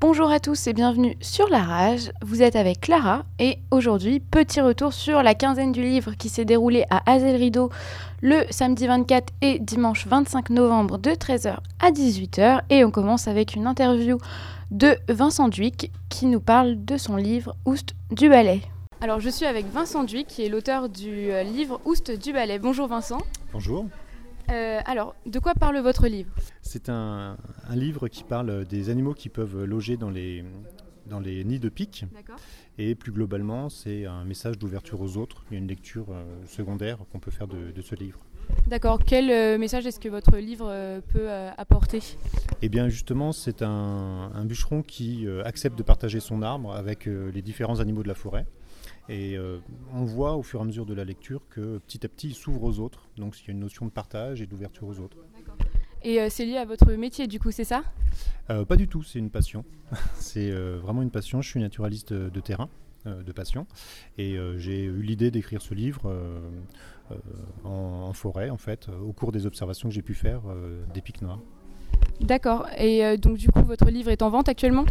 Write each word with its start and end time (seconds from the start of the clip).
Bonjour 0.00 0.30
à 0.30 0.38
tous 0.38 0.68
et 0.68 0.74
bienvenue 0.74 1.16
sur 1.20 1.48
La 1.48 1.58
Rage. 1.58 2.12
Vous 2.22 2.40
êtes 2.40 2.54
avec 2.54 2.82
Clara 2.82 3.24
et 3.40 3.58
aujourd'hui, 3.72 4.20
petit 4.20 4.60
retour 4.60 4.92
sur 4.92 5.24
la 5.24 5.34
quinzaine 5.34 5.72
du 5.72 5.82
livre 5.82 6.12
qui 6.12 6.28
s'est 6.28 6.44
déroulée 6.44 6.84
à 6.88 7.02
Azel 7.10 7.34
Rideau 7.34 7.70
le 8.22 8.44
samedi 8.50 8.86
24 8.86 9.32
et 9.42 9.58
dimanche 9.58 10.06
25 10.06 10.50
novembre 10.50 10.98
de 10.98 11.10
13h 11.10 11.56
à 11.80 11.90
18h. 11.90 12.60
Et 12.70 12.84
on 12.84 12.92
commence 12.92 13.26
avec 13.26 13.56
une 13.56 13.66
interview 13.66 14.18
de 14.70 14.96
Vincent 15.08 15.48
Duic 15.48 15.90
qui 16.08 16.26
nous 16.26 16.40
parle 16.40 16.84
de 16.84 16.96
son 16.96 17.16
livre 17.16 17.56
Oust 17.64 17.96
du 18.12 18.28
ballet. 18.28 18.60
Alors 19.00 19.18
je 19.18 19.30
suis 19.30 19.46
avec 19.46 19.66
Vincent 19.66 20.04
Duic 20.04 20.28
qui 20.28 20.44
est 20.44 20.48
l'auteur 20.48 20.88
du 20.88 21.32
euh, 21.32 21.42
livre 21.42 21.80
Oust 21.84 22.12
du 22.12 22.32
ballet. 22.32 22.60
Bonjour 22.60 22.86
Vincent. 22.86 23.18
Bonjour. 23.52 23.86
Euh, 24.50 24.80
alors, 24.86 25.14
de 25.26 25.38
quoi 25.38 25.54
parle 25.54 25.78
votre 25.78 26.06
livre? 26.08 26.30
C'est 26.62 26.88
un, 26.88 27.36
livre 27.74 28.08
qui 28.08 28.24
parle 28.24 28.64
des 28.64 28.90
animaux 28.90 29.14
qui 29.14 29.28
peuvent 29.28 29.64
loger 29.64 29.96
dans 29.96 30.10
les, 30.10 30.44
dans 31.08 31.20
les 31.20 31.44
nids 31.44 31.58
de 31.58 31.68
pique. 31.68 32.04
Et 32.78 32.94
plus 32.94 33.12
globalement, 33.12 33.68
c'est 33.68 34.06
un 34.06 34.24
message 34.24 34.58
d'ouverture 34.58 35.00
aux 35.00 35.16
autres. 35.16 35.44
Il 35.50 35.54
y 35.54 35.56
a 35.56 35.60
une 35.60 35.68
lecture 35.68 36.06
euh, 36.10 36.24
secondaire 36.46 36.98
qu'on 37.10 37.18
peut 37.18 37.30
faire 37.30 37.48
de, 37.48 37.80
ce 37.82 37.94
livre. 37.94 38.20
D'accord. 38.66 39.00
Quel 39.04 39.30
euh, 39.30 39.58
message 39.58 39.86
est-ce 39.86 40.00
que 40.00 40.08
votre 40.08 40.36
livre 40.36 41.00
peut 41.12 41.30
apporter? 41.56 42.02
Eh 42.62 42.68
bien, 42.68 42.88
justement, 42.88 43.32
c'est 43.32 43.62
un, 43.62 44.30
un, 44.34 44.44
bûcheron 44.44 44.82
qui 44.82 45.26
accepte 45.44 45.76
de 45.76 45.82
partager 45.82 46.20
son 46.20 46.42
arbre 46.42 46.72
avec 46.72 47.06
les 47.06 47.42
différents 47.42 47.80
animaux 47.80 48.02
de 48.02 48.08
la 48.08 48.14
forêt. 48.14 48.46
Et 49.08 49.38
euh, 49.38 49.58
on 49.94 50.04
voit 50.04 50.36
au 50.36 50.42
fur 50.42 50.60
et 50.60 50.62
à 50.62 50.66
mesure 50.66 50.84
de 50.84 50.92
la 50.92 51.04
lecture 51.04 51.40
que 51.48 51.78
petit 51.78 52.04
à 52.04 52.08
petit 52.08 52.28
il 52.28 52.34
s'ouvre 52.34 52.62
aux 52.64 52.78
autres. 52.78 53.08
Donc 53.16 53.40
il 53.40 53.46
y 53.46 53.50
a 53.50 53.52
une 53.52 53.60
notion 53.60 53.86
de 53.86 53.90
partage 53.90 54.42
et 54.42 54.46
d'ouverture 54.46 54.86
aux 54.86 54.98
autres. 55.00 55.16
Et 56.02 56.20
euh, 56.20 56.28
c'est 56.30 56.44
lié 56.44 56.56
à 56.56 56.64
votre 56.64 56.92
métier 56.92 57.26
du 57.26 57.38
coup, 57.38 57.50
c'est 57.50 57.64
ça? 57.64 57.82
Euh, 58.50 58.64
Pas 58.64 58.76
du 58.76 58.88
tout, 58.88 59.02
c'est 59.02 59.18
une 59.18 59.30
passion. 59.30 59.64
c'est 60.14 60.50
vraiment 60.50 61.02
une 61.02 61.10
passion. 61.10 61.40
Je 61.42 61.48
suis 61.48 61.60
naturaliste 61.60 62.12
de, 62.12 62.40
terrain, 62.40 62.68
de 63.06 63.32
passion. 63.32 63.66
Et 64.16 64.36
j'ai 64.56 64.84
eu 64.84 65.02
l'idée 65.02 65.30
d'écrire 65.30 65.62
ce 65.62 65.74
livre 65.74 66.14
en, 67.64 67.68
en, 67.68 68.12
forêt, 68.12 68.50
en 68.50 68.58
fait, 68.58 68.88
au 68.88 69.12
cours 69.12 69.32
des 69.32 69.46
observations 69.46 69.88
que 69.88 69.94
j'ai 69.94 70.02
pu 70.02 70.14
faire 70.14 70.42
des 70.92 71.00
pics 71.00 71.22
noirs. 71.22 71.40
D'accord. 72.20 72.66
Et 72.78 73.16
donc 73.16 73.38
du 73.38 73.50
coup, 73.50 73.62
votre 73.62 73.86
livre 73.86 74.10
est 74.10 74.22
en 74.22 74.30
vente 74.30 74.48
actuellement? 74.48 74.84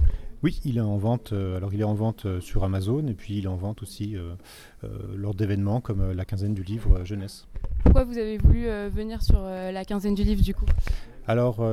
Oui, 0.43 0.59
il 0.65 0.77
est 0.77 0.81
en 0.81 0.97
vente. 0.97 1.33
Euh, 1.33 1.57
alors, 1.57 1.73
il 1.73 1.81
est 1.81 1.85
en 1.85 1.95
vente 1.95 2.25
euh, 2.25 2.39
sur 2.41 2.63
Amazon 2.63 3.07
et 3.07 3.13
puis 3.13 3.37
il 3.37 3.45
est 3.45 3.49
en 3.49 3.55
vente 3.55 3.81
aussi 3.81 4.15
euh, 4.15 4.35
lors 5.15 5.33
d'événements 5.33 5.81
comme 5.81 6.11
la 6.11 6.25
quinzaine 6.25 6.53
du 6.53 6.63
livre 6.63 7.03
jeunesse. 7.03 7.47
Pourquoi 7.87 8.03
vous 8.03 8.17
avez 8.17 8.37
voulu 8.37 8.67
venir 8.89 9.23
sur 9.23 9.39
la 9.39 9.85
quinzaine 9.85 10.13
du 10.13 10.23
livre 10.23 10.43
du 10.43 10.53
coup? 10.53 10.65
Alors, 11.25 11.63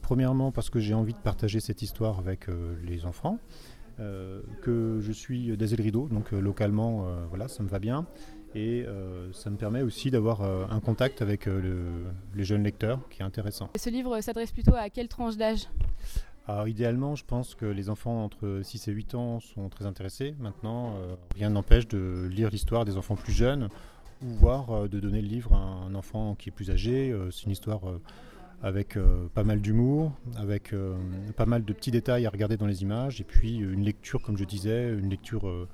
premièrement 0.00 0.50
parce 0.50 0.70
que 0.70 0.80
j'ai 0.80 0.94
envie 0.94 1.12
de 1.12 1.18
partager 1.18 1.60
cette 1.60 1.82
histoire 1.82 2.18
avec 2.18 2.46
les 2.82 3.04
enfants. 3.04 3.38
que 3.98 4.98
je 4.98 5.12
suis 5.12 5.54
d'Azel 5.58 5.82
Rideau, 5.82 6.08
donc 6.08 6.32
localement, 6.32 7.06
voilà, 7.28 7.48
ça 7.48 7.62
me 7.62 7.68
va 7.68 7.78
bien. 7.78 8.06
Et 8.54 8.86
ça 9.34 9.50
me 9.50 9.56
permet 9.56 9.82
aussi 9.82 10.10
d'avoir 10.10 10.40
un 10.42 10.80
contact 10.80 11.20
avec 11.20 11.46
les 12.34 12.44
jeunes 12.44 12.62
lecteurs 12.62 13.06
qui 13.10 13.20
est 13.20 13.26
intéressant. 13.26 13.68
ce 13.76 13.90
livre 13.90 14.18
s'adresse 14.22 14.52
plutôt 14.52 14.74
à 14.74 14.88
quelle 14.88 15.08
tranche 15.08 15.36
d'âge? 15.36 15.68
Alors, 16.50 16.66
idéalement, 16.66 17.14
je 17.14 17.26
pense 17.26 17.54
que 17.54 17.66
les 17.66 17.90
enfants 17.90 18.24
entre 18.24 18.60
6 18.62 18.88
et 18.88 18.92
8 18.92 19.14
ans 19.14 19.38
sont 19.38 19.68
très 19.68 19.84
intéressés. 19.84 20.34
Maintenant, 20.38 20.94
euh, 20.96 21.14
rien 21.34 21.50
n'empêche 21.50 21.86
de 21.88 22.26
lire 22.32 22.48
l'histoire 22.48 22.86
des 22.86 22.96
enfants 22.96 23.16
plus 23.16 23.34
jeunes 23.34 23.68
ou 24.22 24.28
voir 24.28 24.70
euh, 24.70 24.88
de 24.88 25.00
donner 25.00 25.20
le 25.20 25.28
livre 25.28 25.54
à 25.54 25.58
un 25.58 25.94
enfant 25.94 26.34
qui 26.34 26.48
est 26.48 26.52
plus 26.52 26.70
âgé. 26.70 27.10
Euh, 27.10 27.30
c'est 27.30 27.44
une 27.44 27.52
histoire 27.52 27.80
avec 28.60 28.98
pas 29.34 29.44
mal 29.44 29.60
d'humour, 29.60 30.10
avec 30.36 30.74
pas 31.36 31.46
mal 31.46 31.64
de 31.64 31.72
petits 31.72 31.92
détails 31.92 32.26
à 32.26 32.30
regarder 32.30 32.56
dans 32.56 32.66
les 32.66 32.82
images 32.82 33.20
et 33.20 33.24
puis 33.24 33.54
une 33.58 33.84
lecture, 33.84 34.20
comme 34.20 34.36
je 34.36 34.42
disais, 34.42 34.92
une 34.94 35.08
lecture 35.08 35.68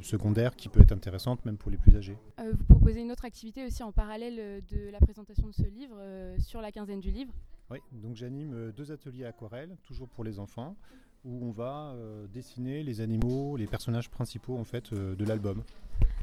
secondaire 0.00 0.56
qui 0.56 0.70
peut 0.70 0.80
être 0.80 0.92
intéressante 0.92 1.44
même 1.44 1.58
pour 1.58 1.70
les 1.70 1.76
plus 1.76 1.94
âgés. 1.94 2.16
vous 2.38 2.64
proposez 2.64 3.02
une 3.02 3.12
autre 3.12 3.26
activité 3.26 3.66
aussi 3.66 3.82
en 3.82 3.92
parallèle 3.92 4.62
de 4.70 4.88
la 4.90 4.98
présentation 4.98 5.46
de 5.46 5.52
ce 5.52 5.64
livre 5.64 5.98
sur 6.38 6.62
la 6.62 6.72
quinzaine 6.72 7.00
du 7.00 7.10
livre? 7.10 7.34
Oui, 7.70 7.78
donc 7.92 8.14
j'anime 8.14 8.52
euh, 8.54 8.72
deux 8.72 8.92
ateliers 8.92 9.24
aquarelles, 9.24 9.76
toujours 9.84 10.08
pour 10.08 10.22
les 10.22 10.38
enfants, 10.38 10.76
où 11.24 11.46
on 11.46 11.50
va 11.50 11.92
euh, 11.94 12.26
dessiner 12.26 12.82
les 12.82 13.00
animaux, 13.00 13.56
les 13.56 13.66
personnages 13.66 14.10
principaux 14.10 14.58
en 14.58 14.64
fait 14.64 14.92
euh, 14.92 15.14
de 15.16 15.24
l'album. 15.24 15.62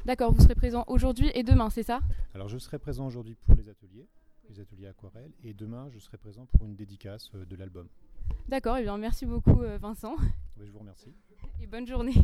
D'accord, 0.06 0.34
vous 0.34 0.42
serez 0.42 0.56
présent 0.56 0.84
aujourd'hui 0.88 1.30
et 1.36 1.44
demain, 1.44 1.70
c'est 1.70 1.84
ça? 1.84 2.02
Alors 2.34 2.48
je 2.48 2.58
serai 2.58 2.80
présent 2.80 3.06
aujourd'hui 3.06 3.36
pour 3.36 3.56
les 3.56 3.70
ateliers, 3.70 4.08
les 4.50 4.60
ateliers 4.60 4.88
aquarelles, 4.88 5.32
et 5.44 5.54
demain 5.54 5.90
je 5.92 6.00
serai 6.00 6.18
présent 6.18 6.48
pour 6.48 6.66
une 6.66 6.76
dédicace 6.76 7.32
de 7.32 7.56
l'album. 7.56 7.88
D'accord, 8.48 8.78
et 8.78 8.82
eh 8.82 8.84
bien 8.84 8.98
merci 8.98 9.28
beaucoup 9.28 9.62
Vincent. 9.80 10.16
je 10.60 10.72
vous 10.72 10.80
remercie. 10.80 11.14
Et 11.62 11.68
bonne 11.68 11.86
journée. 11.86 12.16